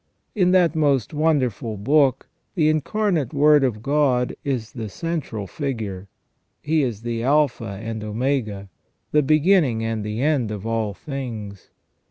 [0.33, 6.07] In that most wonderful book the Incarnate Word of God is the central figure.
[6.63, 8.69] He is the Alpha and Omega,
[9.11, 11.69] the beginning and the end of all things.